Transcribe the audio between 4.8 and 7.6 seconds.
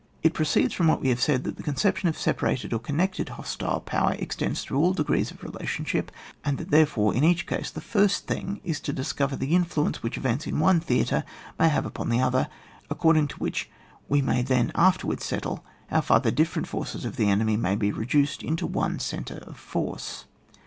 degrees of relationship, and that therefore, in each